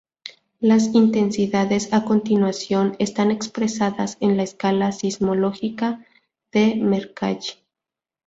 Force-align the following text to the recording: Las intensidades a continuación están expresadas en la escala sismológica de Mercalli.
Las 0.59 0.95
intensidades 0.95 1.93
a 1.93 2.05
continuación 2.05 2.95
están 2.97 3.29
expresadas 3.29 4.17
en 4.19 4.35
la 4.35 4.41
escala 4.41 4.91
sismológica 4.93 6.03
de 6.51 6.73
Mercalli. 6.73 7.59